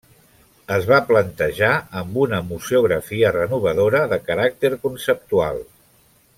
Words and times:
Es 0.75 0.87
va 0.91 0.97
plantejar 1.09 1.69
amb 2.01 2.17
una 2.23 2.41
museografia 2.53 3.35
renovadora, 3.37 4.03
de 4.15 4.21
caràcter 4.33 4.73
conceptual. 4.89 5.65